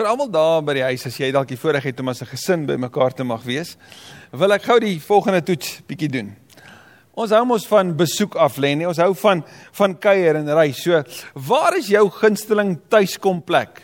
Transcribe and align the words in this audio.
vir 0.00 0.08
almal 0.08 0.30
daar 0.32 0.62
by 0.64 0.78
die 0.78 0.84
huis 0.86 1.02
as 1.10 1.16
jy 1.20 1.28
dalk 1.34 1.50
die 1.50 1.58
voorreg 1.60 1.90
het 1.90 1.98
om 2.00 2.08
as 2.08 2.22
'n 2.22 2.32
gesin 2.32 2.66
by 2.66 2.76
mekaar 2.80 3.12
te 3.12 3.24
mag 3.24 3.42
wees, 3.44 3.76
wil 4.32 4.52
ek 4.52 4.62
gou 4.62 4.78
die 4.80 4.98
volgende 4.98 5.42
toets 5.42 5.82
bietjie 5.86 6.08
doen. 6.08 6.36
Ons 7.14 7.30
hou 7.30 7.44
mos 7.44 7.66
van 7.66 7.94
besoek 7.96 8.34
af 8.34 8.56
lê 8.56 8.74
nie. 8.76 8.86
Ons 8.88 8.96
hou 8.96 9.14
van 9.14 9.44
van 9.72 9.98
kuier 9.98 10.36
en 10.36 10.54
reis. 10.54 10.82
So, 10.82 11.02
waar 11.34 11.76
is 11.76 11.88
jou 11.88 12.08
gunsteling 12.08 12.78
tuiskomplek? 12.88 13.82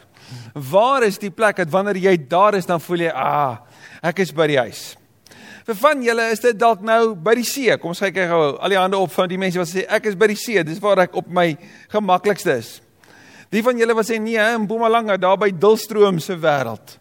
Waar 0.54 1.02
is 1.02 1.18
die 1.18 1.30
plek 1.30 1.56
dat 1.56 1.70
wanneer 1.70 1.96
jy 1.96 2.16
daar 2.28 2.54
is 2.54 2.66
dan 2.66 2.80
voel 2.80 2.98
jy, 2.98 3.12
"Ah, 3.12 3.58
ek 4.02 4.18
is 4.18 4.32
by 4.32 4.46
die 4.46 4.58
huis." 4.58 4.96
Vir 5.66 5.74
van 5.74 6.02
julle 6.02 6.30
is 6.30 6.40
dit 6.40 6.58
dalk 6.58 6.80
nou 6.80 7.14
by 7.14 7.34
die 7.34 7.44
see. 7.44 7.76
Kom 7.76 7.88
ons 7.88 7.98
kyk 7.98 8.14
gou 8.14 8.56
al 8.58 8.68
die 8.68 8.78
hande 8.78 8.96
op 8.96 9.12
van 9.12 9.28
die 9.28 9.38
mense 9.38 9.58
wat 9.58 9.68
sê 9.68 9.84
ek 9.88 10.06
is 10.06 10.14
by 10.14 10.26
die 10.26 10.36
see. 10.36 10.62
Dis 10.62 10.78
waar 10.78 10.98
ek 10.98 11.14
op 11.14 11.28
my 11.28 11.58
gemaklikste 11.88 12.56
is. 12.56 12.80
Die 13.54 13.62
van 13.62 13.78
julle 13.78 13.94
wat 13.94 14.08
sê 14.08 14.18
nee, 14.20 14.38
in 14.38 14.64
Mpumalanga 14.64 15.16
daar 15.20 15.38
by 15.40 15.52
Dulstroom 15.54 16.18
se 16.22 16.34
wêreld. 16.40 16.96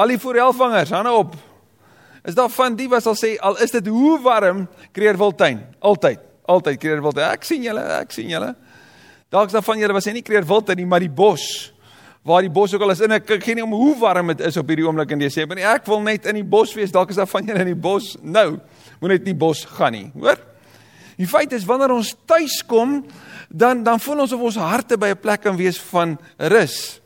Al 0.00 0.14
die 0.14 0.18
forelvangers, 0.18 0.94
hande 0.94 1.12
op. 1.12 1.34
Is 2.24 2.36
daar 2.36 2.48
van 2.50 2.76
die 2.78 2.88
wat 2.88 3.04
sal 3.04 3.16
sê 3.18 3.34
al 3.44 3.58
is 3.62 3.74
dit 3.74 3.90
hoe 3.92 4.16
warm 4.24 4.64
Kreerwiltuin, 4.96 5.60
altyd, 5.84 6.22
altyd 6.48 6.80
Kreerwiltuin. 6.80 7.28
Ek 7.36 7.44
sien 7.46 7.66
julle, 7.66 7.84
ek 8.00 8.16
sien 8.16 8.32
julle. 8.32 8.54
Dalk 9.32 9.52
is 9.52 9.56
daar 9.58 9.66
van 9.66 9.82
julle 9.82 9.96
wat 9.96 10.06
sê 10.06 10.14
nie 10.16 10.24
Kreerwiltuin 10.24 10.80
nie, 10.80 10.88
maar 10.88 11.04
die 11.04 11.12
bos. 11.12 11.44
Waar 12.24 12.46
die 12.46 12.52
bos 12.52 12.72
ook 12.72 12.86
al 12.86 12.94
is 12.94 13.04
en 13.04 13.18
ek 13.18 13.26
kyk 13.28 13.50
nie 13.58 13.66
om 13.66 13.76
hoe 13.76 13.92
warm 14.00 14.32
dit 14.32 14.40
is 14.48 14.56
op 14.56 14.72
hierdie 14.72 14.86
oomblik 14.88 15.12
in 15.12 15.20
Desember 15.20 15.58
nie. 15.58 15.66
Ek 15.68 15.84
wil 15.90 16.00
net 16.06 16.24
in 16.30 16.40
die 16.40 16.46
bos 16.56 16.72
wees. 16.72 16.94
Dalk 16.94 17.12
is 17.12 17.20
daar 17.20 17.28
van 17.28 17.44
julle 17.44 17.60
in 17.66 17.74
die 17.74 17.82
bos 17.86 18.14
nou. 18.24 18.54
Moet 19.02 19.18
net 19.18 19.28
nie 19.28 19.36
bos 19.36 19.66
gaan 19.76 19.92
nie, 19.92 20.06
hoor? 20.16 20.40
Die 21.16 21.28
feit 21.30 21.52
is 21.52 21.66
wanneer 21.68 21.94
ons 21.94 22.14
tuis 22.26 22.60
kom, 22.66 23.04
dan 23.48 23.82
dan 23.86 24.00
voel 24.00 24.24
ons 24.24 24.32
of 24.32 24.40
ons 24.40 24.56
harte 24.56 24.98
by 24.98 25.12
'n 25.14 25.20
plek 25.20 25.40
kan 25.40 25.56
wees 25.56 25.78
van 25.92 26.18
rus. 26.38 27.00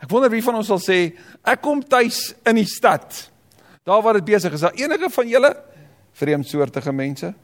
Ek 0.00 0.08
wonder 0.08 0.30
wie 0.30 0.42
van 0.42 0.54
ons 0.54 0.66
sal 0.66 0.78
sê 0.78 1.12
ek 1.44 1.60
kom 1.60 1.82
tuis 1.82 2.34
in 2.46 2.56
die 2.56 2.68
stad. 2.68 3.30
Daar 3.84 4.02
waar 4.02 4.14
dit 4.14 4.24
besig 4.24 4.52
is, 4.52 4.60
daar 4.60 4.76
enige 4.76 5.10
van 5.10 5.28
julle 5.28 5.56
vreemdsoortige 6.12 6.92
mense? 6.92 7.34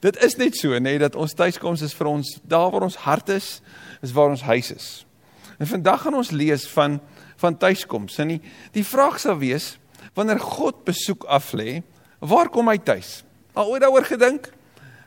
Dit 0.00 0.16
is 0.22 0.36
net 0.36 0.56
so, 0.56 0.68
nê, 0.68 0.80
nee, 0.80 0.98
dat 0.98 1.16
ons 1.16 1.34
tuiskoms 1.34 1.82
is 1.82 1.94
vir 1.94 2.06
ons 2.06 2.38
daar 2.44 2.70
waar 2.70 2.82
ons 2.82 2.98
hart 3.06 3.28
is, 3.28 3.60
is 4.02 4.12
waar 4.12 4.28
ons 4.28 4.42
huis 4.42 4.70
is. 4.70 5.06
En 5.58 5.66
vandag 5.66 6.02
gaan 6.02 6.14
ons 6.14 6.30
lees 6.30 6.68
van 6.68 7.00
van 7.36 7.56
tuiskoms. 7.56 8.18
En 8.18 8.28
die 8.28 8.40
die 8.72 8.84
vraag 8.84 9.18
sal 9.20 9.36
wees, 9.38 9.76
wanneer 10.16 10.40
God 10.40 10.84
besoek 10.84 11.26
aflê, 11.28 11.82
waar 12.20 12.48
kom 12.48 12.68
hy 12.68 12.78
tuis? 12.78 13.24
Al 13.52 13.72
ooit 13.72 13.82
daaroor 13.82 14.06
gedink? 14.08 14.52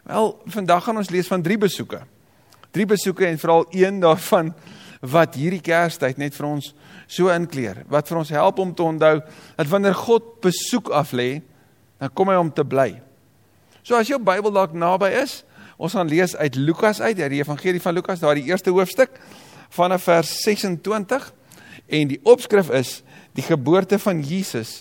Wel, 0.10 0.42
vandag 0.46 0.84
gaan 0.84 0.98
ons 0.98 1.10
lees 1.14 1.28
van 1.30 1.42
drie 1.46 1.58
besoeke. 1.62 2.00
Drie 2.74 2.86
besoeke 2.90 3.28
en 3.28 3.38
veral 3.38 3.68
een 3.70 4.00
daarvan 4.02 4.48
wat 5.06 5.36
hierdie 5.38 5.62
Kerstyd 5.62 6.18
net 6.18 6.34
vir 6.34 6.48
ons 6.48 6.72
so 7.06 7.30
inkleer, 7.30 7.84
wat 7.94 8.10
vir 8.10 8.18
ons 8.18 8.32
help 8.34 8.58
om 8.64 8.72
te 8.74 8.84
onthou 8.84 9.20
dat 9.22 9.70
wanneer 9.70 9.94
God 9.94 10.32
besoek 10.42 10.90
af 10.98 11.14
lê, 11.14 11.44
dan 12.02 12.10
kom 12.18 12.32
hy 12.34 12.40
om 12.42 12.50
te 12.50 12.66
bly. 12.66 12.96
So 13.86 14.00
as 14.00 14.10
jou 14.10 14.18
Bybel 14.18 14.56
dalk 14.56 14.74
naby 14.74 15.12
is, 15.22 15.44
ons 15.78 15.94
gaan 15.94 16.10
lees 16.10 16.34
uit 16.34 16.58
Lukas 16.58 17.04
uit, 17.06 17.22
die 17.22 17.44
Evangelie 17.44 17.82
van 17.82 17.94
Lukas, 17.94 18.26
daardie 18.26 18.50
eerste 18.50 18.74
hoofstuk 18.74 19.14
vanaf 19.78 20.10
vers 20.10 20.34
26 20.42 21.30
en 21.86 22.10
die 22.16 22.20
opskrif 22.26 22.74
is 22.74 23.04
die 23.38 23.46
geboorte 23.46 24.02
van 24.02 24.26
Jesus 24.26 24.80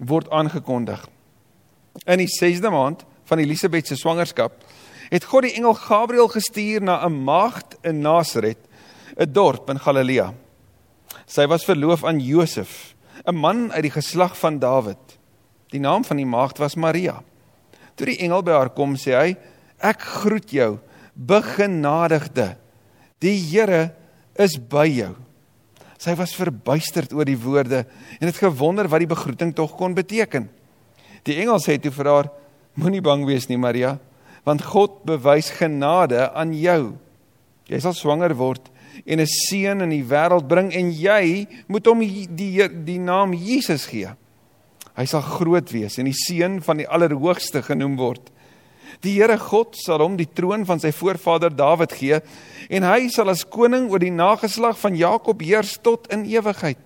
word 0.00 0.32
aangekondig. 0.32 1.04
In 2.08 2.24
die 2.24 2.32
6de 2.32 2.72
maand 2.72 3.04
van 3.30 3.42
Elisabet 3.42 3.86
se 3.86 3.96
swangerskap, 3.98 4.58
het 5.10 5.26
God 5.26 5.46
die 5.46 5.54
engel 5.58 5.74
Gabriël 5.78 6.28
gestuur 6.30 6.82
na 6.82 7.00
'n 7.06 7.24
maagd 7.24 7.78
in 7.82 8.02
Nasaret, 8.02 8.58
'n 9.16 9.32
dorp 9.32 9.70
in 9.70 9.78
Galilea. 9.78 10.34
Sy 11.26 11.46
was 11.46 11.64
verloof 11.64 12.04
aan 12.04 12.20
Josef, 12.20 12.94
'n 13.26 13.34
man 13.34 13.72
uit 13.72 13.82
die 13.82 13.96
geslag 14.00 14.38
van 14.38 14.58
Dawid. 14.58 15.18
Die 15.70 15.80
naam 15.80 16.04
van 16.04 16.16
die 16.16 16.26
maagd 16.26 16.58
was 16.58 16.74
Maria. 16.74 17.22
Toe 17.94 18.06
die 18.06 18.18
engel 18.18 18.42
by 18.42 18.52
haar 18.52 18.70
kom, 18.70 18.96
sê 18.96 19.14
hy: 19.14 19.36
"Ek 19.78 20.00
groet 20.00 20.50
jou, 20.50 20.78
begenadigde. 21.14 22.56
Die 23.18 23.36
Here 23.36 23.94
is 24.34 24.56
by 24.56 24.86
jou." 24.86 25.14
Sy 25.98 26.14
was 26.14 26.34
verbuisterd 26.34 27.12
oor 27.12 27.24
die 27.24 27.38
woorde 27.38 27.86
en 28.20 28.26
het 28.26 28.36
gewonder 28.36 28.88
wat 28.88 29.00
die 29.00 29.14
begroeting 29.14 29.54
tog 29.54 29.76
kon 29.76 29.94
beteken. 29.94 30.48
Die 31.24 31.36
engel 31.36 31.58
sê 31.58 31.78
toe 31.80 31.90
vir 31.90 32.06
haar: 32.06 32.30
Moenie 32.78 33.02
bang 33.02 33.24
wees 33.26 33.48
nie, 33.50 33.58
Maria, 33.58 33.98
want 34.46 34.62
God 34.64 35.02
bewys 35.08 35.50
genade 35.58 36.28
aan 36.34 36.52
jou. 36.54 36.94
Jy 37.70 37.80
sal 37.82 37.94
swanger 37.94 38.34
word 38.34 38.70
en 39.06 39.20
'n 39.20 39.26
seun 39.26 39.80
in 39.80 39.90
die 39.90 40.04
wêreld 40.04 40.48
bring 40.48 40.72
en 40.74 40.90
jy 40.90 41.46
moet 41.68 41.86
hom 41.86 42.00
die 42.00 42.26
die, 42.26 42.68
die 42.68 42.98
naam 42.98 43.32
Jesus 43.32 43.86
gee. 43.86 44.10
Hy 44.96 45.04
sal 45.04 45.22
groot 45.22 45.70
wees 45.72 45.98
en 45.98 46.04
die 46.04 46.16
seun 46.16 46.60
van 46.60 46.76
die 46.78 46.88
Allerhoogste 46.88 47.62
genoem 47.62 47.96
word. 47.96 48.30
Die 49.02 49.14
Here 49.14 49.38
God 49.38 49.76
sal 49.76 50.02
hom 50.02 50.16
die 50.16 50.28
troon 50.28 50.66
van 50.66 50.80
sy 50.80 50.90
voorvader 50.92 51.54
Dawid 51.54 51.92
gee 51.92 52.20
en 52.68 52.82
hy 52.82 53.08
sal 53.08 53.30
as 53.30 53.44
koning 53.44 53.88
oor 53.90 54.02
die 54.02 54.10
nageslag 54.10 54.76
van 54.78 54.96
Jakob 54.96 55.40
heers 55.40 55.78
tot 55.78 56.10
in 56.12 56.24
ewigheid. 56.24 56.82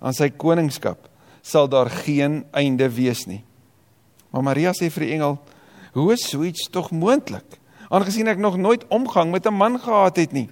Aan 0.00 0.14
sy 0.14 0.30
koningskap 0.30 1.08
sal 1.42 1.68
daar 1.68 1.90
geen 1.90 2.44
einde 2.52 2.88
wees 2.88 3.26
nie. 3.26 3.42
Maar 4.34 4.42
Maria 4.42 4.72
sê 4.74 4.88
vir 4.90 5.06
die 5.06 5.12
engel: 5.14 5.36
"Hoe 5.94 6.12
is 6.12 6.26
so 6.26 6.42
iets 6.42 6.66
tog 6.66 6.90
moontlik? 6.90 7.60
Aangesien 7.88 8.26
ek 8.26 8.40
nog 8.42 8.56
nooit 8.58 8.82
omgang 8.90 9.30
met 9.30 9.46
'n 9.46 9.54
man 9.54 9.78
gehad 9.78 10.16
het 10.16 10.32
nie." 10.32 10.50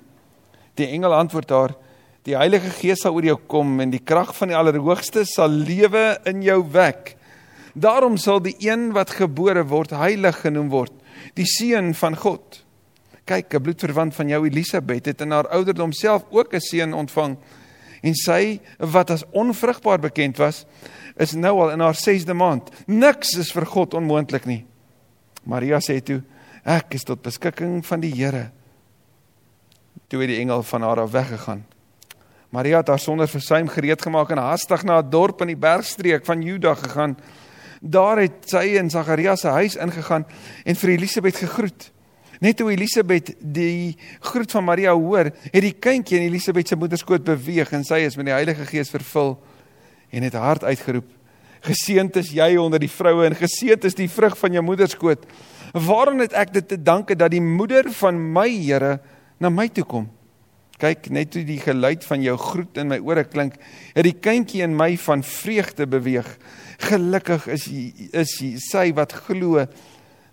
Die 0.74 0.86
engel 0.86 1.12
antwoord 1.14 1.50
haar: 1.50 1.74
"Die 2.22 2.36
Heilige 2.36 2.70
Gees 2.70 3.00
sal 3.00 3.14
oor 3.14 3.24
jou 3.24 3.38
kom 3.46 3.80
en 3.80 3.90
die 3.90 3.98
krag 4.04 4.36
van 4.36 4.48
die 4.48 4.56
Allerhoogste 4.56 5.24
sal 5.24 5.48
lewe 5.48 6.18
in 6.24 6.42
jou 6.42 6.62
wek. 6.70 7.16
Daarom 7.74 8.16
sal 8.16 8.40
die 8.40 8.54
een 8.58 8.92
wat 8.92 9.10
gebore 9.10 9.66
word 9.66 9.90
heilig 9.90 10.40
genoem 10.40 10.68
word, 10.68 10.92
die 11.34 11.46
seun 11.46 11.94
van 11.94 12.16
God." 12.16 12.64
Kyk, 13.24 13.54
'n 13.54 13.62
bloedverwant 13.62 14.14
van 14.14 14.28
jou 14.28 14.46
Elisabet 14.46 15.06
het 15.06 15.20
in 15.20 15.30
haar 15.30 15.48
ouderdom 15.48 15.92
self 15.92 16.22
ook 16.30 16.54
'n 16.54 16.60
seun 16.60 16.94
ontvang. 16.94 17.36
En 18.02 18.14
sy 18.18 18.58
wat 18.78 19.10
as 19.14 19.24
onvrugbaar 19.30 20.00
bekend 20.02 20.40
was, 20.42 20.64
is 21.16 21.36
nou 21.38 21.54
al 21.62 21.74
in 21.76 21.84
haar 21.84 21.98
6de 21.98 22.34
maand. 22.34 22.70
Niks 22.86 23.36
is 23.38 23.52
vir 23.54 23.66
God 23.66 23.94
onmoontlik 23.94 24.48
nie. 24.50 24.64
Maria 25.46 25.78
sê 25.82 26.00
toe: 26.02 26.22
Ek 26.64 26.94
is 26.98 27.06
tot 27.06 27.22
beskikking 27.22 27.80
van 27.86 28.02
die 28.02 28.12
Here. 28.14 28.50
Toe 30.10 30.20
het 30.22 30.32
die 30.32 30.40
engel 30.42 30.62
van 30.66 30.82
haar 30.82 31.04
af 31.04 31.14
weggegaan. 31.14 31.64
Maria 32.52 32.82
het 32.82 32.90
haar 32.92 33.00
sonder 33.00 33.28
versuim 33.28 33.70
gereed 33.72 34.02
gemaak 34.02 34.30
en 34.30 34.42
haastig 34.42 34.84
na 34.84 35.00
'n 35.00 35.10
dorp 35.10 35.40
in 35.40 35.54
die 35.54 35.56
bergstreek 35.56 36.24
van 36.24 36.42
Juda 36.42 36.74
gegaan. 36.74 37.16
Daar 37.80 38.18
het 38.18 38.44
sy 38.46 38.76
in 38.78 38.90
Sagaria 38.90 39.36
se 39.36 39.48
huis 39.48 39.76
ingegaan 39.76 40.26
en 40.64 40.76
vir 40.76 40.90
Elisabet 40.90 41.36
gegroet. 41.36 41.90
Net 42.42 42.58
toe 42.58 42.72
Elisabet 42.72 43.36
die 43.38 43.94
groet 44.26 44.50
van 44.50 44.64
Maria 44.66 44.92
hoor, 44.98 45.30
het 45.30 45.62
die 45.62 45.76
kindjie 45.78 46.18
in 46.18 46.26
Elisabet 46.26 46.72
se 46.72 46.78
moederskoot 46.78 47.22
beweeg 47.26 47.70
en 47.76 47.86
sy 47.86 48.00
is 48.02 48.16
met 48.18 48.26
die 48.26 48.34
Heilige 48.34 48.66
Gees 48.66 48.90
vervul 48.90 49.36
en 50.10 50.26
het 50.26 50.34
hard 50.34 50.66
uitgeroep: 50.66 51.06
Geseënd 51.62 52.18
is 52.18 52.32
jy 52.34 52.56
onder 52.58 52.82
die 52.82 52.90
vroue 52.90 53.28
en 53.28 53.38
geseënd 53.38 53.86
is 53.86 53.94
die 53.94 54.10
vrug 54.10 54.34
van 54.40 54.58
jou 54.58 54.64
moederskoot. 54.66 55.22
Waarom 55.86 56.18
het 56.24 56.34
ek 56.34 56.50
dit 56.56 56.68
te 56.74 56.80
danke 56.82 57.14
dat 57.14 57.30
die 57.30 57.44
moeder 57.44 57.86
van 58.00 58.18
my 58.18 58.48
Here 58.50 58.98
na 59.38 59.48
my 59.48 59.68
toe 59.70 59.86
kom? 59.86 60.10
Kyk, 60.82 61.12
net 61.14 61.30
toe 61.30 61.44
die 61.46 61.60
geluid 61.62 62.02
van 62.02 62.26
jou 62.26 62.34
groet 62.42 62.82
in 62.82 62.90
my 62.90 62.98
ore 62.98 63.22
klink, 63.22 63.54
het 63.94 64.02
die 64.02 64.18
kindjie 64.18 64.64
in 64.66 64.74
my 64.74 64.96
van 64.98 65.22
vreugde 65.22 65.86
beweeg. 65.86 66.26
Gelukkig 66.90 67.46
is 67.54 67.70
is 68.10 68.34
sy 68.66 68.88
wat 68.98 69.14
glo 69.28 69.62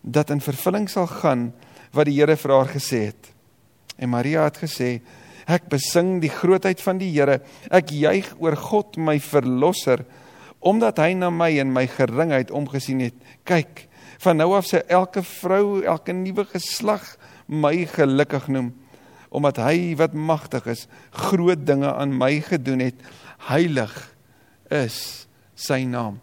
dat 0.02 0.34
in 0.34 0.42
vervulling 0.42 0.90
sal 0.90 1.06
gaan 1.19 1.52
wat 1.96 2.10
die 2.10 2.18
Here 2.20 2.38
vir 2.38 2.54
haar 2.56 2.72
gesê 2.72 3.02
het. 3.10 3.32
En 3.98 4.12
Maria 4.14 4.46
het 4.48 4.62
gesê: 4.64 5.00
Ek 5.50 5.70
besing 5.72 6.20
die 6.24 6.32
grootheid 6.32 6.82
van 6.82 7.00
die 7.02 7.12
Here. 7.12 7.40
Ek 7.72 7.92
juig 7.92 8.32
oor 8.40 8.58
God 8.60 8.98
my 8.98 9.19
verlosser 9.19 10.06
omdat 10.60 10.98
hy 11.00 11.13
na 11.16 11.30
my 11.31 11.54
en 11.62 11.69
my 11.72 11.86
geringheid 11.88 12.50
omgesien 12.52 13.00
het. 13.00 13.16
Kyk, 13.48 13.86
van 14.19 14.42
nou 14.42 14.50
af 14.58 14.68
sê 14.68 14.81
elke 14.92 15.24
vrou, 15.24 15.80
elke 15.88 16.12
nuwe 16.12 16.44
geslag 16.52 17.06
my 17.48 17.86
gelukkig 17.88 18.52
noem 18.52 18.74
omdat 19.30 19.60
hy 19.62 19.94
wat 19.94 20.16
magtig 20.18 20.66
is, 20.74 20.88
groot 21.13 21.62
dinge 21.62 21.86
aan 21.94 22.16
my 22.18 22.40
gedoen 22.42 22.81
het. 22.81 22.98
Heilig 23.46 23.94
is 24.74 25.30
sy 25.54 25.84
naam. 25.86 26.18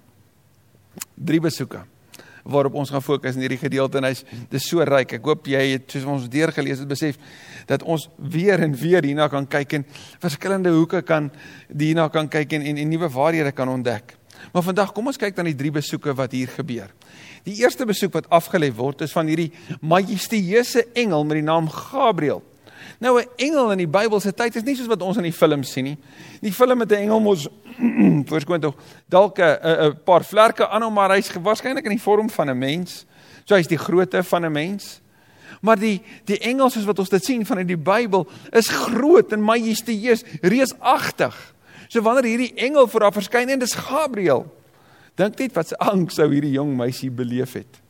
Drie 1.15 1.39
besoeke 1.39 1.85
waarop 2.47 2.75
ons 2.79 2.91
gaan 2.91 3.03
fokus 3.05 3.37
in 3.37 3.45
hierdie 3.45 3.61
gedeelte 3.61 4.01
en 4.01 4.09
hy's 4.09 4.23
dis 4.53 4.69
so 4.71 4.85
ryk. 4.87 5.17
Ek 5.19 5.27
hoop 5.27 5.49
jy 5.51 5.63
het 5.75 5.91
soos 5.93 6.07
ons 6.17 6.29
deurgelees 6.31 6.83
het 6.83 6.91
besef 6.91 7.19
dat 7.69 7.83
ons 7.83 8.09
weer 8.17 8.63
en 8.63 8.75
weer 8.79 9.05
hierna 9.07 9.29
kan 9.33 9.49
kyk 9.51 9.81
en 9.81 9.87
verskillende 10.23 10.73
hoeke 10.75 11.03
kan 11.07 11.31
hierna 11.73 12.09
kan 12.13 12.31
kyk 12.31 12.57
en 12.59 12.67
en, 12.71 12.81
en 12.83 12.95
nuwe 12.95 13.11
waarhede 13.13 13.53
kan 13.53 13.69
ontdek. 13.69 14.17
Maar 14.53 14.63
vandag 14.63 14.93
kom 14.95 15.09
ons 15.11 15.19
kyk 15.21 15.37
dan 15.37 15.49
die 15.49 15.57
drie 15.59 15.73
besoeke 15.75 16.15
wat 16.17 16.35
hier 16.37 16.51
gebeur. 16.53 16.91
Die 17.47 17.61
eerste 17.63 17.87
besoek 17.87 18.15
wat 18.17 18.29
afgelê 18.35 18.73
word 18.75 19.05
is 19.07 19.15
van 19.15 19.29
hierdie 19.31 19.53
majestueuse 19.81 20.87
engel 20.99 21.25
met 21.25 21.41
die 21.41 21.47
naam 21.47 21.71
Gabriël. 21.71 22.43
Nou 22.99 23.21
'n 23.21 23.29
engel 23.37 23.71
in 23.73 23.79
die 23.79 23.89
Bybel 23.89 24.21
se 24.21 24.33
tyd 24.33 24.57
is 24.57 24.63
nie 24.63 24.77
soos 24.77 24.87
wat 24.87 25.03
ons 25.03 25.17
in 25.17 25.23
die 25.23 25.33
films 25.33 25.73
sien 25.73 25.85
nie. 25.85 25.99
Die 26.41 26.53
film 26.53 26.79
met 26.79 26.91
'n 26.91 26.95
engel 26.95 27.21
mos 27.21 27.49
voorskoon 28.31 28.61
tog 28.61 28.75
dalk 29.09 29.39
'n 29.39 29.59
'n 29.63 29.99
paar 30.05 30.25
vlerke 30.25 30.69
aan 30.69 30.83
hom 30.83 30.95
maar 30.95 31.11
hy's 31.11 31.31
waarskynlik 31.33 31.85
in 31.85 31.97
die 31.97 32.03
vorm 32.03 32.31
van 32.31 32.51
'n 32.51 32.59
mens. 32.59 33.07
So 33.45 33.55
hy's 33.55 33.69
die 33.69 33.79
grootte 33.79 34.23
van 34.23 34.45
'n 34.45 34.53
mens. 34.53 35.01
Maar 35.61 35.79
die 35.79 36.03
die 36.25 36.39
engel 36.39 36.71
soos 36.71 36.85
wat 36.85 36.99
ons 36.99 37.09
dit 37.09 37.25
sien 37.25 37.47
van 37.47 37.59
in 37.59 37.67
die 37.67 37.79
Bybel 37.79 38.27
is 38.53 38.69
groot 38.69 39.33
en 39.33 39.43
majestueus, 39.43 40.25
reusagtig. 40.43 41.55
So 41.89 42.03
wanneer 42.03 42.25
hierdie 42.25 42.55
engel 42.55 42.89
voor 42.89 43.01
haar 43.01 43.13
verskyn 43.13 43.49
en 43.49 43.59
dis 43.59 43.75
Gabriël. 43.75 44.47
Dink 45.15 45.39
net 45.39 45.55
wat 45.57 45.69
se 45.69 45.79
angs 45.79 46.15
sou 46.19 46.29
hierdie 46.33 46.53
jong 46.53 46.75
meisie 46.77 47.11
beleef 47.11 47.53
het. 47.53 47.81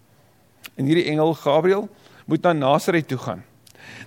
En 0.77 0.87
hierdie 0.87 1.09
engel 1.11 1.35
Gabriël 1.35 1.89
moet 2.27 2.43
na 2.43 2.53
Nasaret 2.53 3.09
toe 3.09 3.19
gaan. 3.19 3.45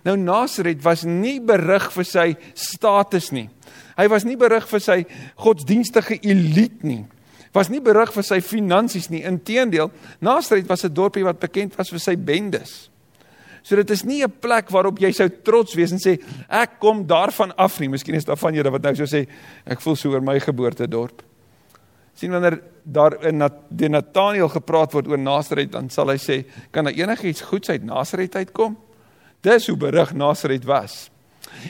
Nou 0.04 0.16
Nasaret 0.18 0.82
was 0.84 1.04
nie 1.04 1.40
berig 1.40 1.90
vir 1.92 2.08
sy 2.08 2.28
status 2.54 3.32
nie. 3.32 3.50
Hy 3.98 4.08
was 4.08 4.26
nie 4.28 4.38
berig 4.40 4.68
vir 4.70 4.80
sy 4.84 5.00
godsdienstige 5.40 6.20
elite 6.24 6.88
nie. 6.88 7.06
Was 7.54 7.70
nie 7.70 7.82
berig 7.82 8.14
vir 8.14 8.24
sy 8.24 8.40
finansies 8.46 9.10
nie. 9.10 9.24
Inteendeel, 9.26 9.92
Nasaret 10.22 10.70
was 10.70 10.86
'n 10.86 10.94
dorpie 10.94 11.24
wat 11.24 11.40
bekend 11.40 11.76
was 11.76 11.90
vir 11.90 12.00
sy 12.00 12.16
bendes. 12.16 12.90
So 13.64 13.76
dit 13.76 13.90
is 13.90 14.06
nie 14.06 14.24
'n 14.24 14.32
plek 14.32 14.70
waarop 14.70 15.00
jy 15.00 15.12
sou 15.12 15.30
trots 15.30 15.76
wees 15.76 15.92
en 15.92 16.00
sê 16.00 16.20
ek 16.50 16.80
kom 16.80 17.06
daarvan 17.06 17.52
af 17.58 17.80
nie. 17.80 17.90
Miskien 17.90 18.16
is 18.16 18.26
daar 18.26 18.38
van 18.38 18.54
julle 18.54 18.72
wat 18.72 18.82
nou 18.82 18.96
sou 18.96 19.06
sê 19.06 19.28
ek 19.66 19.82
voel 19.82 19.96
so 19.96 20.10
oor 20.12 20.22
my 20.22 20.40
geboortedorp. 20.40 21.22
Sien 22.16 22.32
wanneer 22.32 22.62
daar 22.84 23.26
in 23.26 23.40
die 23.70 23.90
Nathaniel 23.90 24.50
gepraat 24.50 24.94
word 24.94 25.08
oor 25.08 25.18
Nasaret, 25.18 25.72
dan 25.72 25.90
sal 25.90 26.08
hy 26.08 26.18
sê 26.18 26.46
kan 26.72 26.86
daar 26.86 26.94
enigiets 26.94 27.42
goeds 27.42 27.70
uit 27.70 27.84
Nasaret 27.84 28.36
uitkom? 28.36 28.78
Dis 29.42 29.68
hoe 29.68 29.78
berig 29.78 30.14
Nasaret 30.14 30.64
was. 30.64 31.10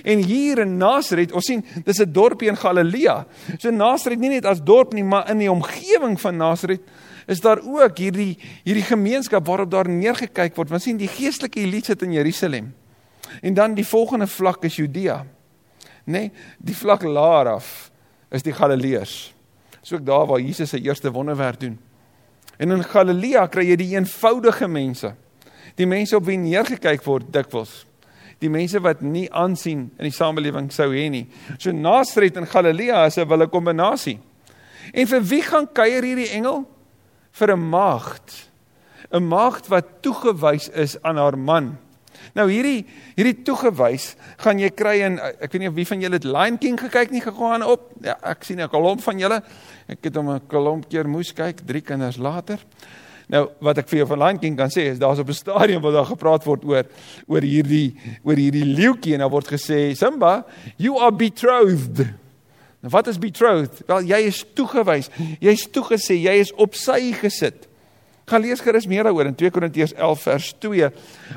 En 0.03 0.23
hier 0.23 0.59
in 0.59 0.77
Nasaret, 0.77 1.31
ons 1.31 1.45
sien, 1.45 1.65
dis 1.85 1.99
'n 1.99 2.11
dorpie 2.11 2.49
in 2.49 2.57
Galilea. 2.57 3.25
So 3.57 3.69
Nasaret 3.69 4.19
nie 4.19 4.29
net 4.29 4.45
as 4.45 4.61
dorp 4.63 4.93
nie, 4.93 5.03
maar 5.03 5.29
in 5.29 5.37
die 5.37 5.51
omgewing 5.51 6.19
van 6.19 6.37
Nasaret 6.37 6.81
is 7.27 7.41
daar 7.41 7.59
ook 7.61 7.97
hierdie 7.97 8.37
hierdie 8.63 8.83
gemeenskap 8.83 9.45
waarop 9.45 9.71
daar 9.71 9.89
neergekyk 9.89 10.55
word. 10.55 10.69
Want 10.69 10.81
sien, 10.81 10.97
die 10.97 11.07
geestelike 11.07 11.59
elite 11.59 11.85
sit 11.85 12.01
in 12.01 12.11
Jerusalem. 12.11 12.73
En 13.41 13.53
dan 13.53 13.73
die 13.73 13.87
volgende 13.87 14.27
vlak 14.27 14.63
is 14.63 14.75
Judea. 14.75 15.25
Nê? 16.05 16.11
Nee, 16.11 16.31
die 16.57 16.75
vlak 16.75 17.03
laer 17.03 17.47
af 17.47 17.91
is 18.29 18.43
die 18.43 18.53
Galileërs. 18.53 19.33
Dis 19.81 19.93
ook 19.93 20.05
daar 20.05 20.25
waar 20.25 20.39
Jesus 20.39 20.69
sy 20.69 20.77
eerste 20.77 21.11
wonderwerk 21.11 21.59
doen. 21.59 21.79
En 22.57 22.71
in 22.71 22.83
Galilea 22.83 23.47
kry 23.47 23.63
jy 23.69 23.75
die 23.75 23.95
eenvoudige 23.95 24.67
mense 24.67 25.13
die 25.79 25.87
mense 25.87 26.17
op 26.17 26.27
wie 26.27 26.39
neergekyk 26.39 27.05
word 27.07 27.29
dikwels. 27.31 27.85
Die 28.39 28.51
mense 28.51 28.79
wat 28.83 29.01
nie 29.03 29.27
aansien 29.35 29.89
in 29.97 30.07
die 30.07 30.15
samelewing 30.15 30.69
sou 30.71 30.89
hê 30.91 31.07
nie. 31.11 31.25
So 31.57 31.71
Nasaret 31.75 32.37
en 32.39 32.47
Galilea 32.47 33.05
is 33.07 33.17
'n 33.17 33.27
wille 33.27 33.47
kombinasie. 33.47 34.19
En 34.93 35.07
vir 35.07 35.21
wie 35.21 35.41
gaan 35.41 35.67
kuier 35.67 36.03
hierdie 36.03 36.31
engel? 36.31 36.65
Vir 37.31 37.51
'n 37.51 37.69
maagd. 37.69 38.49
'n 39.11 39.27
maagd 39.27 39.67
wat 39.67 40.01
toegewys 40.01 40.69
is 40.69 41.01
aan 41.03 41.17
haar 41.17 41.37
man. 41.37 41.77
Nou 42.33 42.49
hierdie 42.49 42.85
hierdie 43.15 43.43
toegewys 43.43 44.15
gaan 44.37 44.59
jy 44.59 44.69
kry 44.69 45.01
in 45.01 45.19
ek 45.19 45.51
weet 45.51 45.59
nie 45.59 45.67
of 45.67 45.75
wie 45.75 45.87
van 45.87 46.01
julle 46.01 46.15
het 46.15 46.23
Lion 46.23 46.57
King 46.57 46.79
gekyk 46.79 47.11
nie 47.11 47.21
gegaan 47.21 47.63
op. 47.63 47.91
Ja 48.01 48.17
ek 48.23 48.43
sien 48.43 48.59
'n 48.59 48.69
klomp 48.69 49.01
van 49.01 49.19
julle. 49.19 49.43
Ek 49.87 50.03
het 50.03 50.15
hom 50.15 50.29
'n 50.29 50.47
klomp 50.47 50.89
keer 50.89 51.07
moes 51.07 51.33
kyk 51.33 51.65
drie 51.65 51.81
kinders 51.81 52.17
later 52.17 52.59
Nou 53.29 53.43
wat 53.61 53.77
ek 53.83 53.89
vir 53.91 54.01
jou 54.01 54.07
van 54.09 54.21
Lion 54.23 54.39
King 54.41 54.55
kan 54.57 54.71
sê 54.73 54.87
is 54.89 55.01
daar's 55.01 55.21
op 55.21 55.29
'n 55.29 55.37
stadium 55.37 55.81
waar 55.81 56.01
daar 56.01 56.09
gepraat 56.09 56.43
word 56.45 56.65
oor 56.65 56.85
oor 57.27 57.41
hierdie 57.41 57.93
oor 58.23 58.35
hierdie 58.35 58.65
leeuetjie 58.65 59.13
en 59.13 59.19
daar 59.19 59.29
word 59.29 59.47
gesê 59.47 59.95
Simba, 59.95 60.45
you 60.77 60.97
are 60.97 61.11
betrothed. 61.11 62.07
Nou 62.81 62.89
wat 62.89 63.07
is 63.07 63.19
betrothed? 63.19 63.83
Wel 63.87 64.01
jy 64.01 64.21
is 64.27 64.45
toegewys. 64.53 65.09
Jy's 65.39 65.67
toegesê, 65.69 66.15
jy 66.15 66.39
is 66.39 66.53
op 66.53 66.73
sy 66.75 67.13
gesit. 67.13 67.67
Gaan 68.29 68.41
lees 68.41 68.61
gerus 68.61 68.87
meer 68.87 69.03
daaroor 69.03 69.25
in 69.25 69.35
2 69.35 69.49
Korintiërs 69.51 69.93
11 69.93 70.21
vers 70.21 70.53
2. 70.59 70.89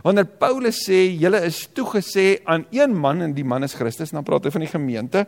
Wanneer 0.05 0.25
Paulus 0.25 0.83
sê 0.89 1.17
julle 1.17 1.41
is 1.45 1.69
toegesê 1.73 2.41
aan 2.45 2.67
een 2.71 2.93
man 2.97 3.23
en 3.23 3.33
die 3.33 3.45
man 3.45 3.65
is 3.65 3.75
Christus, 3.75 4.11
dan 4.11 4.25
praat 4.25 4.45
hy 4.45 4.51
van 4.51 4.61
die 4.61 4.73
gemeente. 4.73 5.27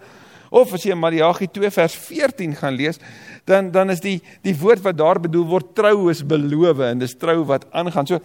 Of 0.54 0.74
as 0.76 0.84
jy 0.86 0.94
Maleagi 0.94 1.48
2 1.50 1.70
vers 1.74 1.94
14 1.98 2.52
gaan 2.60 2.76
lees, 2.78 3.00
dan 3.48 3.72
dan 3.74 3.90
is 3.90 4.00
die 4.04 4.20
die 4.44 4.54
woord 4.54 4.84
wat 4.84 4.96
daar 5.00 5.18
bedoel 5.20 5.46
word 5.50 5.72
trou 5.74 6.10
is 6.12 6.22
belowe 6.22 6.86
en 6.86 7.00
dis 7.02 7.16
trou 7.18 7.40
wat 7.48 7.66
aangaan. 7.74 8.06
So 8.06 8.20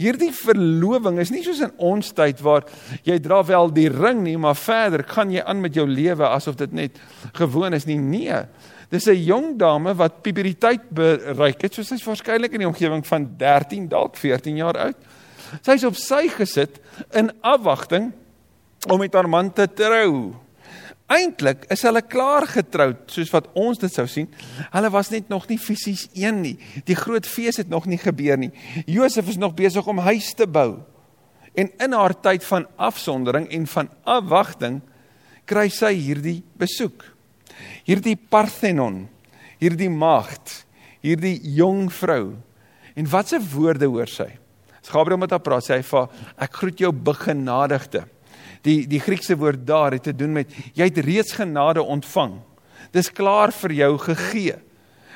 hierdie 0.00 0.32
verloving 0.32 1.20
is 1.20 1.32
nie 1.34 1.42
soos 1.44 1.60
in 1.66 1.74
ons 1.76 2.14
tyd 2.16 2.40
waar 2.44 2.64
jy 3.04 3.18
dra 3.22 3.42
wel 3.44 3.68
die 3.76 3.90
ring 3.92 4.22
nie, 4.24 4.36
maar 4.40 4.56
verder 4.56 5.04
gaan 5.10 5.34
jy 5.34 5.44
aan 5.44 5.60
met 5.60 5.76
jou 5.76 5.84
lewe 5.88 6.24
asof 6.30 6.56
dit 6.62 6.72
net 6.72 6.96
gewoon 7.36 7.76
is 7.76 7.84
nie. 7.90 7.98
Nee. 8.00 8.46
Dis 8.88 9.08
'n 9.08 9.20
jong 9.20 9.58
dame 9.58 9.94
wat 9.94 10.22
puberteit 10.22 10.88
bereik 10.90 11.62
het, 11.62 11.74
so 11.74 11.82
sy's 11.82 12.04
waarskynlik 12.04 12.52
in 12.52 12.60
die 12.60 12.68
omgewing 12.68 13.04
van 13.06 13.28
13 13.36 13.88
dalk 13.88 14.16
14 14.16 14.56
jaar 14.56 14.76
oud. 14.78 14.96
Sy's 15.62 15.84
op 15.84 15.96
sy 15.96 16.28
gesit 16.28 16.80
in 17.12 17.30
afwagting 17.42 18.12
om 18.88 18.98
met 18.98 19.14
haar 19.14 19.28
man 19.28 19.52
te 19.52 19.66
trou. 19.66 20.34
Eintlik 21.12 21.66
is 21.72 21.82
hulle 21.84 22.00
klaar 22.00 22.46
getroud 22.48 23.02
soos 23.12 23.28
wat 23.34 23.50
ons 23.60 23.80
dit 23.80 23.92
sou 23.92 24.06
sien. 24.08 24.28
Hulle 24.72 24.90
was 24.92 25.10
net 25.12 25.28
nog 25.28 25.44
nie 25.50 25.58
fisies 25.60 26.06
een 26.16 26.40
nie. 26.40 26.54
Die 26.88 26.96
groot 26.96 27.26
fees 27.28 27.60
het 27.60 27.68
nog 27.68 27.84
nie 27.90 28.00
gebeur 28.00 28.40
nie. 28.40 28.52
Josef 28.88 29.28
is 29.28 29.40
nog 29.40 29.52
besig 29.58 29.84
om 29.86 30.00
huis 30.00 30.32
te 30.34 30.48
bou. 30.48 30.80
En 31.54 31.68
in 31.68 31.92
haar 31.92 32.16
tyd 32.24 32.44
van 32.48 32.64
afsondering 32.80 33.50
en 33.52 33.66
van 33.70 33.90
afwagting 34.08 34.80
kry 35.44 35.68
sy 35.68 35.92
hierdie 35.92 36.40
besoek. 36.58 37.04
Hierdie 37.84 38.16
Parthenon, 38.16 39.04
hierdie 39.60 39.92
maagd, 39.92 40.64
hierdie 41.04 41.36
jong 41.54 41.90
vrou. 41.92 42.32
En 42.96 43.12
watse 43.12 43.38
woorde 43.52 43.90
hoor 43.92 44.08
sy? 44.08 44.30
As 44.80 44.90
Gabriël 44.92 45.20
met 45.20 45.32
haar 45.32 45.44
praat, 45.44 45.68
sê 45.68 45.78
hy 45.78 45.84
vir 45.84 46.00
haar: 46.00 46.10
"Ek 46.48 46.60
groet 46.60 46.80
jou 46.80 46.92
begenadigde." 46.92 48.06
Die 48.64 48.84
die 48.88 49.00
Griekse 49.02 49.36
woord 49.36 49.66
daar 49.66 49.92
het 49.96 50.06
te 50.08 50.14
doen 50.16 50.32
met 50.40 50.52
jy 50.76 50.88
het 50.88 51.00
reeds 51.04 51.36
genade 51.36 51.82
ontvang. 51.82 52.38
Dis 52.94 53.12
klaar 53.12 53.52
vir 53.52 53.72
jou 53.72 53.92
gegee. 54.06 54.58